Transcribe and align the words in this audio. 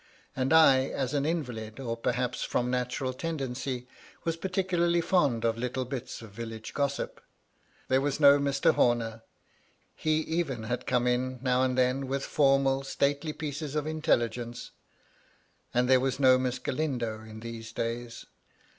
And 0.35 0.51
I, 0.51 0.85
as 0.87 1.13
an 1.13 1.27
invalid, 1.27 1.79
or 1.79 1.95
perhaps 1.95 2.41
from 2.41 2.71
natural 2.71 3.13
tendency, 3.13 3.87
was 4.23 4.35
particu 4.35 4.79
larly 4.79 5.03
fond 5.03 5.45
of 5.45 5.59
little 5.59 5.85
bits 5.85 6.23
of 6.23 6.31
village 6.31 6.73
gossip. 6.73 7.21
There 7.87 8.01
was 8.01 8.19
no 8.19 8.39
Mr. 8.39 8.73
Horner— 8.73 9.21
he 9.95 10.21
even 10.21 10.63
had 10.63 10.87
come 10.87 11.05
in, 11.05 11.37
now 11.43 11.61
and 11.61 11.77
then, 11.77 12.07
with 12.07 12.25
formal, 12.25 12.81
stately 12.81 13.31
pieces 13.31 13.75
of 13.75 13.85
intelligence— 13.85 14.71
and 15.71 15.87
there 15.87 15.99
was 15.99 16.19
no 16.19 16.39
Miss 16.39 16.57
Galindo, 16.57 17.19
in 17.21 17.41
these 17.41 17.71
days. 17.71 18.25